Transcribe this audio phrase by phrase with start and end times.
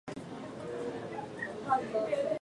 [0.07, 0.15] 千
[1.67, 2.21] 葉県白井市